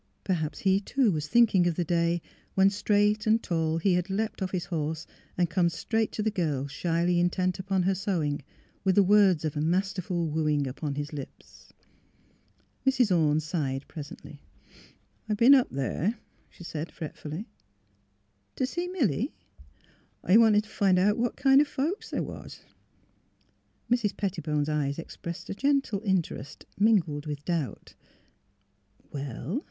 Perhaps 0.23 0.57
he, 0.61 0.79
too, 0.79 1.11
was 1.11 1.27
thinking 1.27 1.67
of 1.67 1.75
the 1.75 1.83
day 1.85 2.23
when, 2.55 2.71
straight 2.71 3.27
and 3.27 3.43
tall, 3.43 3.77
he 3.77 3.93
had 3.93 4.09
leaped 4.09 4.41
off 4.41 4.49
his 4.49 4.65
horse 4.65 5.05
and 5.37 5.47
come 5.47 5.69
straight 5.69 6.11
to 6.13 6.23
the 6.23 6.31
girl 6.31 6.65
shyly 6.65 7.19
intent 7.19 7.59
upon 7.59 7.83
her 7.83 7.93
sewing, 7.93 8.41
with 8.83 8.95
the 8.95 9.03
words 9.03 9.45
of 9.45 9.55
a 9.55 9.61
masterful 9.61 10.27
wooing 10.27 10.65
upon 10.65 10.95
his 10.95 11.13
lips. 11.13 11.71
Mrs. 12.83 13.15
Orne 13.15 13.39
sighed 13.41 13.87
presently....'' 13.87 14.41
I've 15.29 15.37
b'en 15.37 15.53
up 15.53 15.69
there," 15.69 16.17
she 16.49 16.63
said, 16.63 16.91
fretfully.'' 16.91 17.45
To 18.55 18.65
see 18.65 18.87
Milly? 18.87 19.35
"''I 20.23 20.35
wanted 20.35 20.63
t' 20.63 20.69
find 20.71 20.97
out 20.97 21.15
what 21.19 21.37
kind 21.37 21.61
o' 21.61 21.63
folks 21.63 22.09
they 22.09 22.21
was." 22.21 22.61
Mrs. 23.87 24.17
Pettibone's 24.17 24.67
eyes 24.67 24.97
expressed 24.97 25.51
a 25.51 25.53
gentle 25.53 25.99
in 25.99 26.23
terest 26.23 26.65
mingled 26.79 27.27
with 27.27 27.45
doubt.'' 27.45 27.93
Well? 29.13 29.59